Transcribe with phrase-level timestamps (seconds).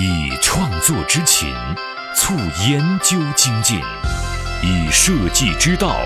[0.00, 1.52] 以创作之情
[2.14, 2.32] 促
[2.68, 3.80] 研究精进，
[4.62, 5.96] 以设计之道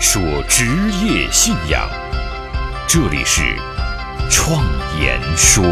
[0.00, 0.64] 说职
[1.04, 1.86] 业信仰。
[2.88, 3.42] 这里是
[4.30, 4.64] 创
[4.98, 5.62] 言说。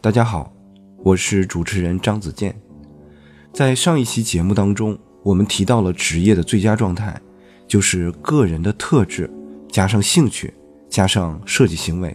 [0.00, 0.50] 大家好，
[1.04, 2.58] 我是主持人张子健。
[3.52, 7.20] 在上一期节目当中，我们提到了职业的最佳状态，
[7.68, 9.30] 就是个人的特质
[9.70, 10.54] 加上兴趣
[10.90, 12.14] 加上设计行为。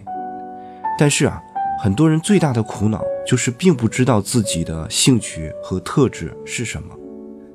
[0.99, 1.41] 但是啊，
[1.81, 6.93] 很多人最大的苦恼就是并不知道自己的兴趣和特质是什么，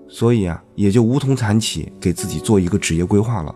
[0.09, 3.55] 所以啊，也就无从谈起给自己做一个职业规划了。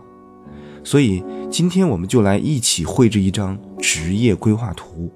[0.84, 5.10] 所以今天我们就来一起绘制一张职业规划图。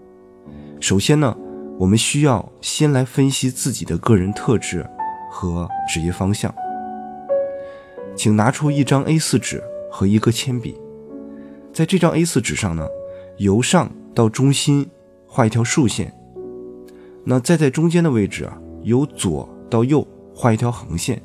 [0.80, 1.37] 首先呢。
[1.78, 4.84] 我们需要先来分析自己的个人特质
[5.30, 6.53] 和职业方向。
[8.17, 10.75] 请拿出一张 A4 纸和一个铅笔，
[11.78, 12.88] 在这张 A4 纸上呢，
[13.37, 14.84] 由上到中心
[15.28, 16.12] 画一条竖线。
[17.25, 21.22] 那再在中间的位置啊，由左到右画一条横线。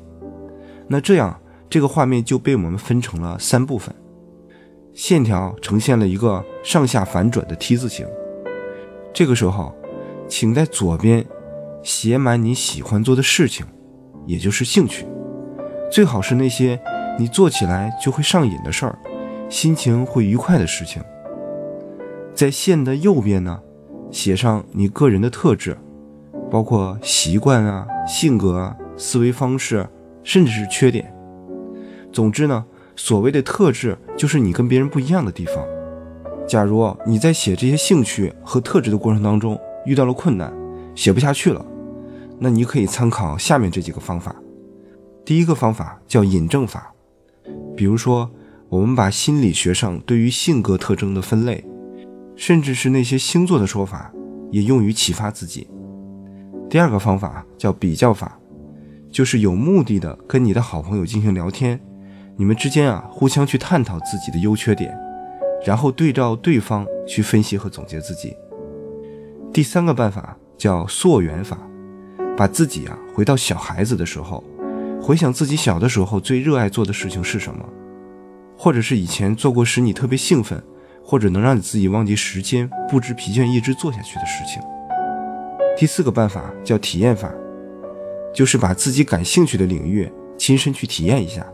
[0.86, 3.92] 那这样，这个画面就被我们分成了三部分，
[4.92, 8.06] 线条呈现了一个上下反转的 T 字形。
[9.12, 9.74] 这个时候。
[10.26, 11.26] 请在左边
[11.82, 13.66] 写满你喜欢做的事情，
[14.24, 15.04] 也就是兴趣，
[15.90, 16.80] 最好是那些
[17.18, 18.98] 你做起来就会上瘾的事儿，
[19.48, 21.02] 心情会愉快的事情。
[22.34, 23.60] 在线的右边呢，
[24.10, 25.76] 写上你个人的特质，
[26.50, 29.86] 包括习惯啊、性格啊、思维方式，
[30.22, 31.14] 甚至是缺点。
[32.12, 32.64] 总之呢，
[32.96, 35.64] 所谓的特质就是你跟别人不一样的地方。
[36.46, 40.52] 假如你在写这些兴趣和特质的过程当中，遇到了困难，
[40.94, 41.64] 写不下去了，
[42.38, 44.34] 那你可以参考下面这几个方法。
[45.24, 46.92] 第一个方法叫引证法，
[47.74, 48.30] 比如说，
[48.74, 51.64] 我们把心理学上对于性格特征的分类，
[52.34, 54.12] 甚至是那些星座的说法，
[54.50, 55.68] 也用于启发自己。
[56.68, 58.36] 第二个方法叫比较法，
[59.12, 61.80] 就是有目的的跟你的好朋友进行聊天，
[62.36, 64.92] 你们之间啊互相去探讨自己的优缺点，
[65.64, 68.36] 然后对照对方去分析和总结自己。
[69.52, 71.56] 第三个办法叫溯源法，
[72.36, 74.42] 把自己啊回到小孩子的时候，
[75.00, 77.64] 回想自己小的时候最热爱做的事情是什么，
[78.64, 80.58] 或者是以前做过使你特别兴奋，
[81.04, 84.62] 或者能让你自己忘记时间、不知疲倦一直做下去的事情。
[85.76, 87.30] 第四个办法叫体验法，
[88.34, 91.46] 就是把自己感兴趣的领域亲身去体验一下，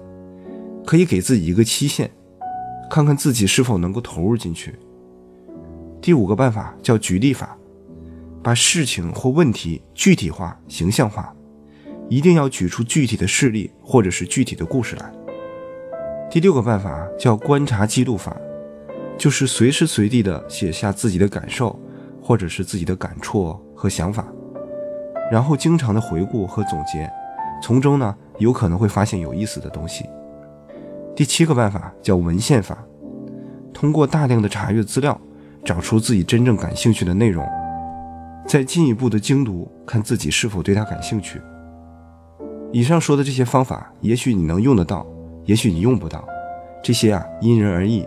[0.87, 2.09] 可以给自己一个期限，
[2.88, 4.77] 看看自己是否能够投入进去。
[6.00, 7.59] 第五个办法叫举例法。
[8.41, 11.34] 把事情或问题具体化、形象化，
[12.09, 15.12] 一定要举出具体的事例或者是具体的故事来。
[16.30, 18.36] 第六个办法叫观察记录法，
[19.18, 21.76] 就是随时随地的写下自己的感受
[22.22, 24.24] 或者是自己的感触和想法，
[25.28, 27.10] 然后经常的回顾和总结，
[27.60, 30.04] 从中呢有可能会发现有意思的东西。
[31.16, 32.78] 第七个办法叫文献法，
[33.74, 35.20] 通过大量的查阅资料，
[35.64, 37.44] 找出自己真正感兴趣的内容。
[38.47, 41.42] 再进一步的精读，看自己是否对它感兴趣。
[42.70, 45.04] 以上说的这些方法，也许你能用得到，
[45.50, 46.25] 也许你用不到。
[46.81, 48.06] 这些啊，因人而异。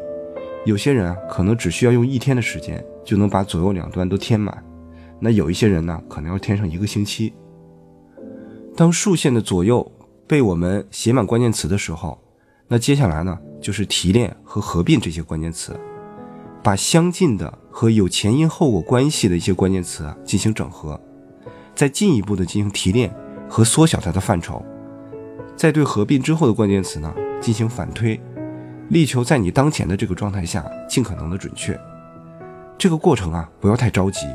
[0.64, 4.64] 有些人啊，可能只需要用一天的时间，就能把左右两端都填满。
[5.20, 7.34] 那有一些人呢，可能要填上一个星期。
[8.78, 9.92] 当竖线的左右
[10.26, 12.18] 被我们写满关键词的时候，
[12.70, 15.78] 那接下来呢，就是提炼和合并这些关键词。
[16.64, 20.98] 把相近的和有前因后果关系的一些关键词进行整合，
[21.76, 23.14] 再进一步的进行提炼
[23.50, 24.64] 和缩小它的范畴，
[25.58, 28.18] 再对合并之后的关键词呢进行反推，
[28.88, 31.78] 力求在你当前的这个状态下尽可能的准确。
[32.78, 34.26] 这个过程啊不要太着急，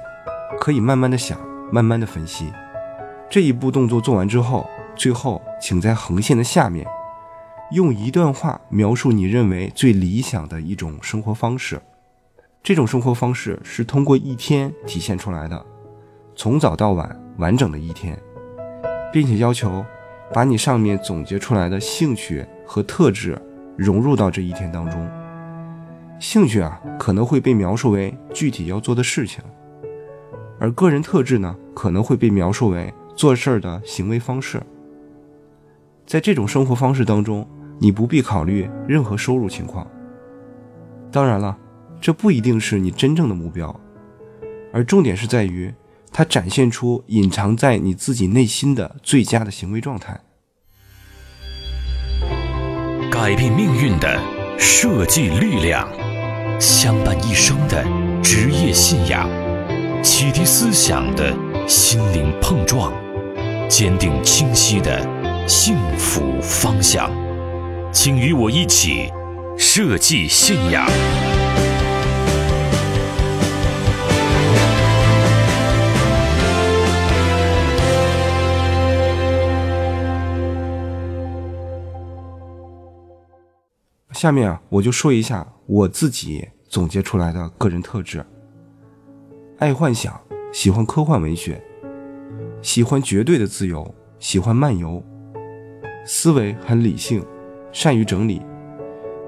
[0.61, 1.41] 可以慢慢的想，
[1.73, 2.53] 慢慢的分析。
[3.31, 6.87] 这一步动作做完之后，最后请在横线的下面，
[7.73, 11.81] 用一段话描述你认为最理想的一种生活方式。
[12.63, 15.65] 这种生活方式是通过一天体现出来的，
[16.37, 18.19] 从早到晚完整的一天，
[19.11, 19.83] 并且要求
[20.35, 23.37] 把你上面总结出来的兴趣和特质
[23.77, 25.11] 融入到这一天当中。
[26.21, 29.43] 兴趣啊可能会被描述为具体要做的事情，
[30.61, 34.63] 而个人特质呢可能会被描述为做事儿的行为方式。
[36.07, 37.49] 在这种生活方式当中，
[37.79, 39.87] 你不必考虑任何收入情况。
[41.11, 41.59] 当然了。
[42.01, 43.75] 这不一定是你真正的目标，
[44.73, 45.75] 而重点是在于
[46.13, 50.21] 它展现出隐藏在你自己内心的最佳的行为状态。
[53.21, 54.17] 改变命运的
[54.57, 55.89] 设计力量，
[56.61, 57.85] 相伴一生的
[58.23, 59.29] 职业信仰，
[60.05, 61.35] 启迪思想的
[61.67, 62.93] 心灵碰撞，
[63.69, 65.05] 坚定清晰的
[65.49, 67.11] 幸福方向。
[67.93, 69.11] 请与我一起
[69.59, 70.89] 设计信仰。
[84.19, 88.27] 下面啊，我就说一下我自己总结出来的个人特质：
[89.59, 90.21] 爱幻想，
[90.53, 91.63] 喜欢科幻文学，
[92.61, 95.01] 喜欢绝对的自由，喜欢漫游，
[96.05, 97.25] 思维很理性，
[97.71, 98.43] 善于整理，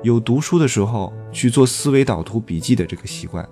[0.02, 3.48] 有读书的时候去做思维导图笔记的这个习惯，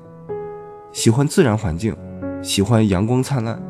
[0.90, 1.96] 喜欢自然环境，
[2.42, 3.62] 喜欢阳光灿烂，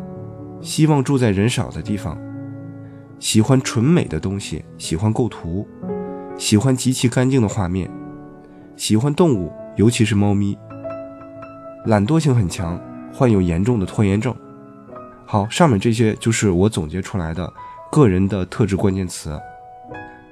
[0.62, 2.18] 希望住在人少的地方，
[3.18, 5.68] 喜欢纯美的东西，喜欢构图。
[6.38, 7.90] 喜欢极其干净的画面，
[8.76, 10.56] 喜欢动物，尤其是猫咪。
[11.84, 12.80] 懒惰性很强，
[13.12, 14.32] 患有严重的拖延症。
[15.26, 17.52] 好，上面这些就是我总结出来的
[17.90, 19.38] 个人的特质关键词。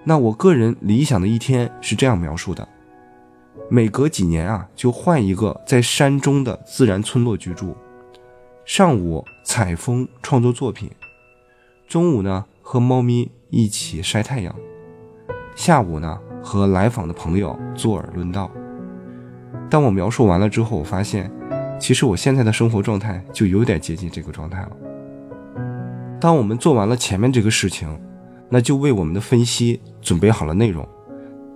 [0.05, 2.67] 那我个人理想的一天是这样描述的：
[3.69, 7.76] 每隔几年啊，就换一个在山中的自然村落居住。
[8.64, 10.88] 上午采风创作作品，
[11.88, 14.55] 中午呢和猫咪一起晒太阳。
[15.56, 18.50] 下午呢，和来访的朋友坐而论道。
[19.70, 21.32] 当我描述完了之后，我发现，
[21.81, 24.70] 其实我现在的生活状态就有点接近这个状态了。
[26.20, 27.88] 当我们做完了前面这个事情，
[28.50, 30.87] 那就为我们的分析准备好了内容。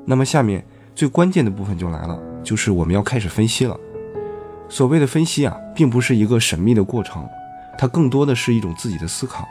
[0.07, 0.65] 那么下面
[0.95, 3.79] 最关键的部分就来了，就是我们要开始分析了。
[4.71, 7.29] 所谓的分析啊，并不是一个神秘的过程，
[7.77, 9.47] 它更多的是一种自己的思考。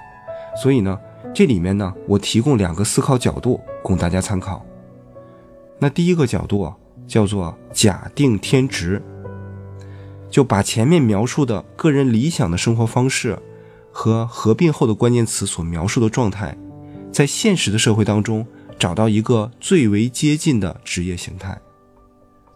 [0.60, 1.00] 所以呢。
[1.34, 4.66] 这里面呢，我提供两个思考角度供大家参考。
[5.80, 6.76] 那第一个角度啊，
[7.08, 9.02] 叫做假定天职，
[10.30, 13.38] 就把前面描述的个人理想的生活方式
[13.92, 16.58] 和合并后的关键词所描述的状态，
[17.12, 18.46] 在现实的社会当中
[18.78, 21.60] 找到一个最为接近的职业形态。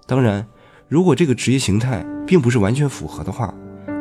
[0.05, 0.45] 当然，
[0.87, 3.53] 如果这个职业形态并不是完全符合的话，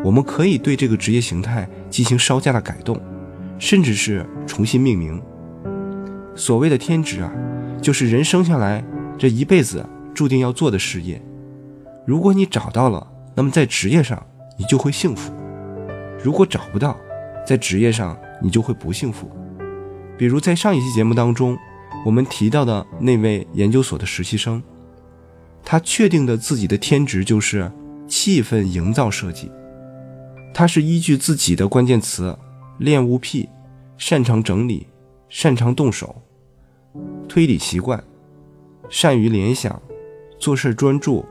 [0.04, 3.00] 我们可以对这个职业形态进行稍加的改动。
[3.62, 5.22] 甚至是重新命名。
[6.34, 7.32] 所谓的天职啊，
[7.80, 8.84] 就是人生下来
[9.16, 11.22] 这一辈子注定要做的事业。
[12.04, 13.06] 如果你找到了，
[13.36, 14.20] 那么在职业上
[14.58, 15.30] 你就会幸福；
[16.20, 16.96] 如果找不到，
[17.46, 19.30] 在职业上你就会不幸福。
[20.18, 21.56] 比如在上一期节目当中，
[22.04, 24.60] 我们提到的那位研究所的实习生，
[25.62, 27.70] 他确定的自己的天职就是
[28.08, 29.48] 气氛营造设计。
[30.52, 32.36] 他是依据自己的关键词。
[32.78, 33.48] 恋物癖，
[33.96, 34.86] 擅长整理，
[35.28, 36.14] 擅长动手，
[37.28, 38.02] 推理习惯，
[38.88, 39.80] 善于联想，
[40.38, 41.24] 做事专注，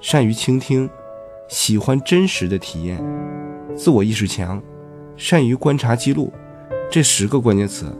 [0.00, 0.88] 善于倾听，
[1.48, 3.02] 喜欢真实的体验，
[3.76, 4.62] 自我意识强，
[5.16, 6.32] 善于观察记录。
[6.90, 7.94] 这十个关键词，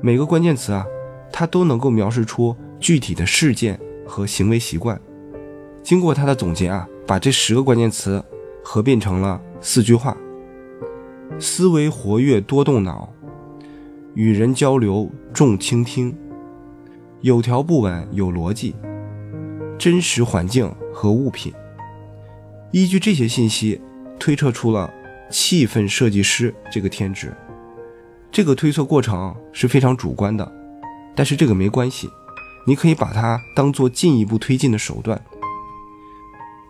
[0.00, 0.86] 每个关键词啊，
[1.30, 5.00] 它都能够描述出具体的事件和行为习惯。
[5.82, 8.24] 经过他的总结啊，把这十个关键词
[8.64, 10.16] 合并成了四句话。
[11.38, 13.08] 思维活跃，多动脑；
[14.14, 16.14] 与人交流，重倾听；
[17.20, 18.74] 有条不紊，有逻辑；
[19.78, 21.52] 真实环境和物品。
[22.72, 23.80] 依据这些信息，
[24.18, 24.90] 推测出了
[25.30, 27.34] 气氛设计师这个天职。
[28.30, 30.50] 这个推测过程是非常主观的，
[31.14, 32.08] 但是这个没关系，
[32.66, 35.20] 你可以把它当做进一步推进的手段。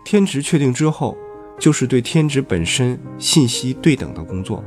[0.03, 1.17] 天职确定之后。
[1.59, 4.63] 就是对天职本身信息对等的工作。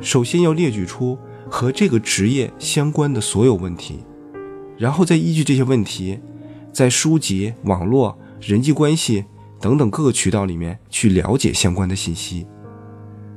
[0.00, 4.00] 首先要列举出和这个职业相关的所有问题，
[4.76, 6.18] 然后再依据这些问题，
[6.72, 9.24] 在书籍、网络、人际关系
[9.60, 12.46] 等等各个渠道里面去了解相关的信息，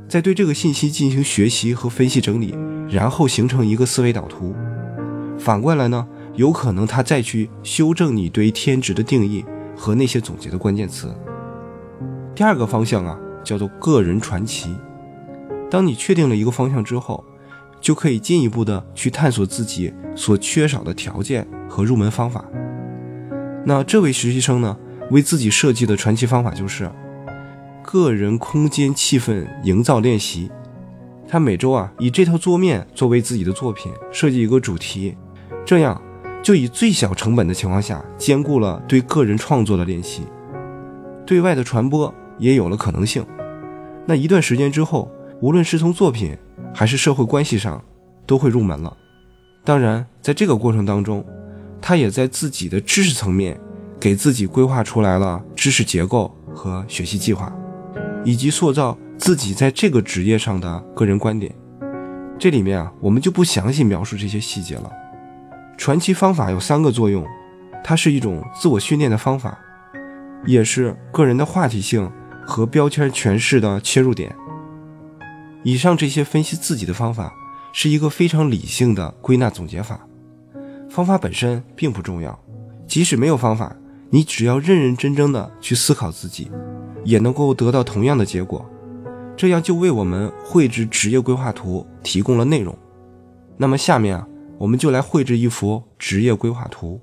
[0.08, 2.56] 再对这个信息进行学习和分析整理，
[2.90, 4.56] 然后形成一个思维导图。
[5.38, 11.14] 反过来呢，有可能他再去修正你对天职的定义和那些总结的关键词。
[12.36, 14.75] 第二个方向啊，叫做个人传奇。
[15.72, 17.24] 当你确定了一个方向之后，
[17.80, 22.44] 就可以进一步的去探索自己所缺少的条件和入门方法。
[23.65, 24.77] 那这位实习生呢，
[25.12, 26.92] 为自己设计的传奇方法就是
[27.82, 30.51] 个人空间气氛营造练习。
[31.27, 35.15] 他每周啊，以这套桌面作为自己的作品，设计一个主题，
[35.65, 36.00] 这样
[36.44, 40.24] 就以最小成本的情况下，兼顾了对个人创作的练习，
[41.25, 42.13] 对外的传播。
[42.38, 43.25] 也有了可能性。
[44.06, 45.12] 那一段时间之后，
[45.42, 46.38] 无论是从作品
[46.74, 47.84] 还是社会关系上，
[48.25, 48.96] 都会入门了。
[49.63, 51.25] 当然，在这个过程当中，
[51.82, 53.60] 他也在自己的知识层面
[54.00, 57.51] 给自己规划出来了知识结构和学习计划，
[58.24, 61.54] 以及塑造自己在这个职业上的个人观点。
[62.38, 64.92] 这里面啊，我们就不详细描述这些细节了。
[65.77, 67.25] 传奇方法有三个作用，
[67.84, 69.58] 它是一种自我训练的方法，
[70.46, 72.12] 也是个人的话题性
[72.46, 74.36] 和标签诠释的切入点。
[75.64, 77.34] 以上这些分析自己的方法，
[77.74, 80.00] 是一个非常理性的归纳总结法。
[80.90, 82.40] 方法本身并不重要，
[82.88, 83.75] 即使没有方法，
[84.10, 86.52] 你只要认认真真的去思考自己，
[87.04, 88.64] 也能够得到同样的结果。
[89.36, 92.78] 这样就为我们绘制职业规划图提供了内容。
[93.58, 97.02] 那么下面啊，我们就来绘制一幅职业规划图。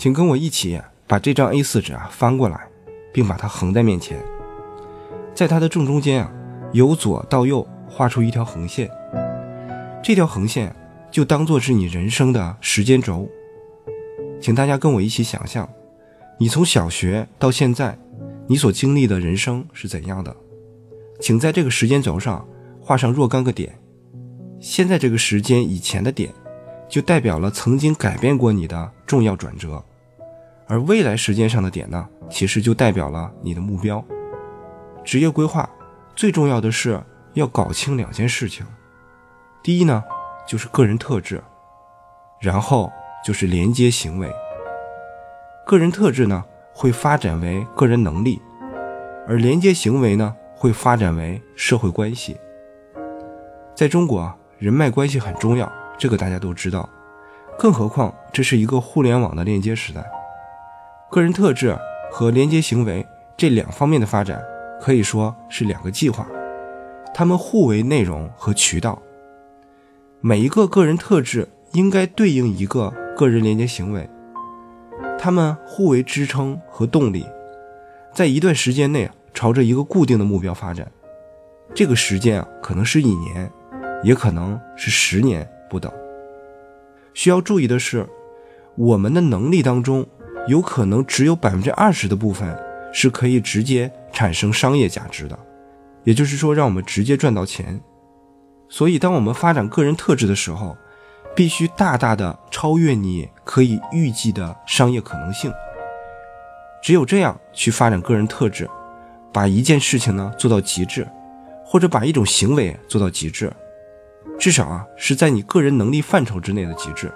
[0.00, 2.58] 请跟我一起把这张 A4 纸啊翻过来，
[3.12, 4.18] 并把它横在面前，
[5.34, 6.32] 在它的正中间啊，
[6.72, 8.90] 由左到右画出一条横线。
[10.02, 10.74] 这条横线
[11.10, 13.28] 就当做是你人生的时间轴。
[14.40, 15.68] 请大家跟我一起想象，
[16.38, 17.98] 你从小学到现在，
[18.46, 20.34] 你所经历的人生是怎样的？
[21.20, 22.48] 请在这个时间轴上
[22.80, 23.78] 画上若干个点。
[24.60, 26.32] 现在这个时间以前的点，
[26.88, 29.84] 就代表了曾经改变过你的重要转折；
[30.70, 34.02] 而未来时间上的点呢，其实就代表了你的目标。
[35.04, 35.68] 职业规划
[36.14, 37.02] 最重要的是
[37.34, 38.64] 要搞清两件事情：
[39.62, 40.02] 第一呢，
[40.46, 41.42] 就是个人特质，
[42.40, 42.90] 然后。
[43.22, 44.32] 就是连接行为，
[45.66, 48.40] 个人特质呢会发展为个人能力，
[49.28, 52.34] 而连接行为呢会发展为社会关系。
[53.76, 56.88] 在中国，人脉关系很重要，这个大家都知道。
[57.58, 60.02] 更何况这是一个互联网的链接时代，
[61.10, 61.76] 个人特质
[62.08, 63.04] 和连接行为
[63.36, 64.40] 这两方面的发展
[64.80, 66.24] 可以说是两个计划，
[67.12, 69.02] 它们互为内容和渠道。
[70.20, 72.92] 每一个个人特质应该对应一个。
[73.16, 74.08] 个人连接行为，
[75.18, 77.26] 他们互为支撑和动力，
[78.14, 80.90] 在一段时间内朝着一个固定的目标发展。
[81.74, 83.52] 这个时间啊，可能是一年，
[84.02, 85.92] 也可能是十年不等。
[87.12, 88.08] 需要注意的是，
[88.74, 90.06] 我们的能力当中，
[90.46, 92.58] 有可能只有百分之二十的部分
[92.92, 95.38] 是可以直接产生商业价值的，
[96.04, 97.80] 也就是说，让我们直接赚到钱。
[98.68, 100.76] 所以，当我们发展个人特质的时候，
[101.34, 105.52] 必须大大的超越你可以预计的商业可能性。
[106.82, 108.68] 只有这样去发展个人特质，
[109.32, 111.06] 把一件事情呢做到极致，
[111.64, 113.52] 或者把一种行为做到极致，
[114.38, 117.12] 至少啊是在你个人能力范畴之内的极致。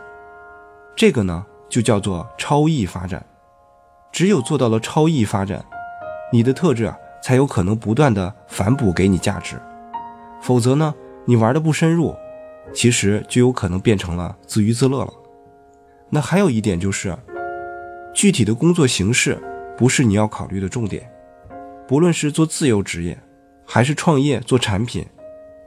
[0.95, 3.25] 这个呢就叫做超异发展。
[4.13, 5.65] 只有做到了超异发展，
[6.33, 9.57] 你的特质啊才有可能不断的反哺给你价值。
[10.41, 10.95] 否则呢，
[11.25, 12.15] 你玩的不深入。
[12.73, 15.13] 其实就有可能变成了自娱自乐了。
[16.09, 17.15] 那还有一点就是，
[18.15, 19.39] 具体的工作形式
[19.77, 21.09] 不是你要考虑的重点。
[21.87, 23.19] 不论是做自由职业，
[23.67, 25.07] 还是创业做产品，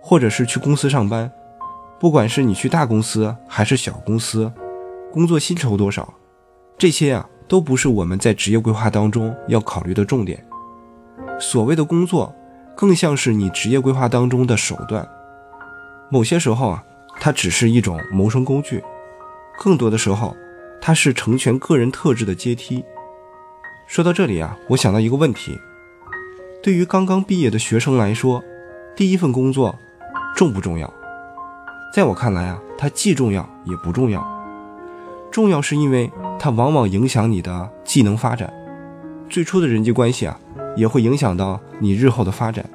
[0.02, 1.32] 或者是去公司上班，
[2.00, 4.52] 不管是你去大公司还是小公司，
[5.12, 6.14] 工作薪酬多少，
[6.78, 10.44] 这些啊都不是我们在职业规划当中要考虑的重点。
[11.40, 12.34] 所谓的工作，
[12.76, 15.08] 更像是你职业规划当中的手段。
[16.10, 16.84] 某些时候啊，
[17.20, 18.80] 它只是一种谋生工具；
[19.58, 20.36] 更多的时候，
[20.82, 22.84] 它是成全个人特质的阶梯。
[23.88, 25.58] 说到这里啊，我想到一个问题：
[26.62, 28.44] 对于刚刚毕业的学生来说，
[28.96, 29.74] 第一份工作
[30.36, 30.94] 重不重要？
[31.94, 34.37] 在我看来啊，它既重要也不重要。
[35.38, 38.52] 重要是因为它往往影响你的技能发展，
[39.30, 40.40] 最初的人际关系啊，
[40.76, 42.68] 也会影响到你日后的发展。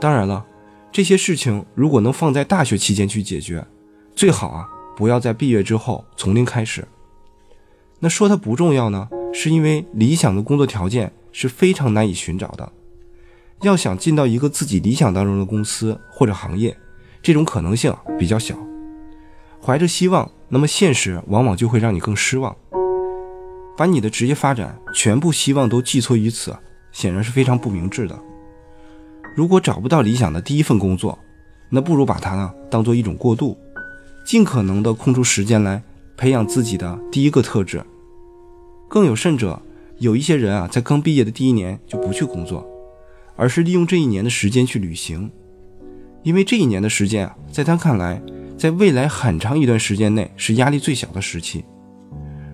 [0.00, 0.44] 当然了。
[0.90, 3.64] 这些事情如果能放在大学期间去解决，
[4.16, 6.84] 最好啊，不要在毕业之后从零开始。
[8.00, 12.72] 那说它不重要呢，是因为理想的工作条件是非常难以寻找的。
[13.62, 16.76] 要想进到一个自己理想当中的公司或者行业，
[17.22, 18.58] 这种可能性比较小。
[19.62, 22.56] 怀着希望，那么现实往往就会让你更失望。
[23.76, 26.56] 把你的职业发展全部希望都寄托于此，
[26.92, 28.18] 显然是非常不明智的。
[29.36, 31.18] 如果找不到理想的第一份工作，
[31.70, 33.56] 那不如把它呢当做一种过渡，
[34.26, 35.82] 尽可能的空出时间来
[36.16, 37.82] 培养自己的第一个特质。
[38.88, 39.62] 更有甚者，
[39.98, 42.68] 有一些人啊，在刚毕业的第一年就不去工作，
[43.36, 45.30] 而是利用这一年的时间去旅行，
[46.22, 48.20] 因为这一年的时间啊，在他看来，
[48.60, 51.64] 在未来很长一段时间内是压力最小的时期。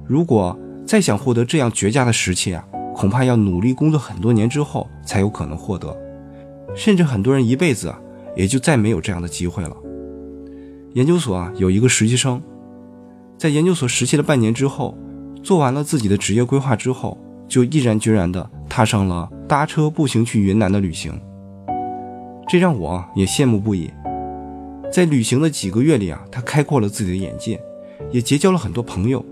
[0.06, 5.94] 如果再想获得这样绝佳的时期啊，恐怕要努力工作很多年之后才有可能获得。
[6.76, 7.98] 甚至很多人一辈子啊，
[8.36, 9.76] 也就再没有这样的机会了。
[10.94, 12.40] 研究所啊有一个实习生，
[13.36, 14.96] 在研究所实习了半年之后，
[15.42, 21.20] 做完了自己的职业规划之后，就毅然决然地踏上了搭车步行去云南的旅行。
[22.46, 23.90] 这让我也羡慕不已。
[24.92, 27.60] 在旅行的几个月里啊，他开阔了自己的眼界，
[28.10, 29.24] 也结交了很多朋友。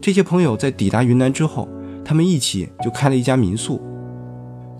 [0.00, 1.68] 这些朋友在抵达云南之后，
[2.04, 3.80] 他们一起就开了一家民宿，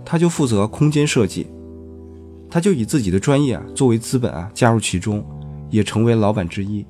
[0.04, 1.46] 他就负责空间设计，
[2.50, 5.24] 他就以自己的专业啊作为资本啊加入其中，
[5.70, 6.84] 也成为老板之一。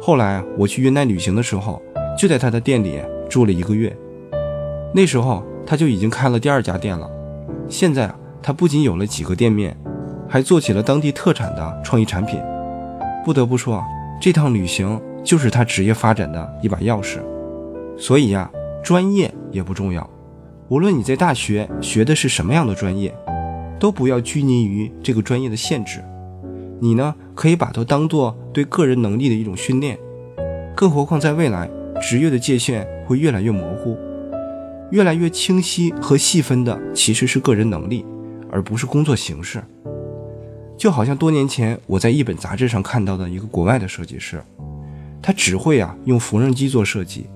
[0.00, 1.80] 后来，我去云南旅行的时候，
[2.18, 3.96] 就在他的店里住了一个月。
[4.94, 7.10] 那时候他就已经开了第二家店了。
[7.68, 9.76] 现在啊，他不仅有了几个店面。
[10.34, 12.42] 还做起了当地特产的创意产品，
[13.24, 13.80] 不得不说，
[14.20, 17.20] 这趟旅行就是他职业发展的一把钥匙。
[17.96, 18.50] 所以呀，
[18.82, 20.10] 专业也不重要，
[20.66, 23.14] 无论你在大学学的是什么样的专业，
[23.78, 26.02] 都不要拘泥于这个专业的限制。
[26.80, 29.96] 你呢，可以把它当做对个人能力的一种训练。
[30.74, 31.70] 更何况在未来，
[32.02, 33.96] 职业的界限会越来越模糊，
[34.90, 38.04] 越来越清晰和细分的其实是个人能力，
[38.50, 39.62] 而不是工作形式。
[40.76, 44.42] 就好像多年前我在一本杂志上看到的一个国外的设计师，
[45.22, 47.26] 他只会啊用缝纫机做设计，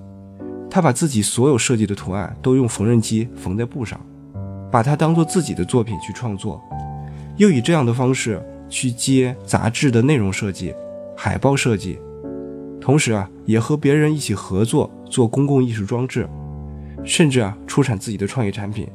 [0.69, 3.99] 他把自己所有设计的图案都用缝纫机缝在布上，
[4.69, 6.61] 把它当做自己的作品去创作，
[7.37, 10.75] 又以这样的方式去接杂志的内容设计、
[11.15, 11.97] 海报设计，
[12.79, 16.29] 同时啊也和别人一起合作做公共艺术装置，
[17.03, 18.87] 甚至啊出产自己的创业产品。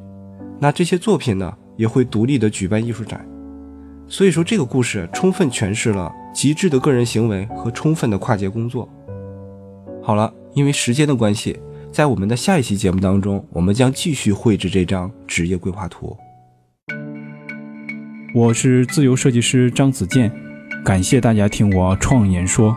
[0.60, 3.26] 那这些作品呢也会独立的举办艺术展。
[4.06, 8.88] 所以说，这个故事充分诠释了极致的个人行为和充分的跨界工作。
[10.02, 11.58] 好了，因为时间的关系，
[11.90, 16.16] 在我们的下一期节目当中，我们将继续绘制这张职业规划图。
[18.34, 20.30] 我是自由设计师张子健，
[20.84, 22.76] 感谢大家听我创言说。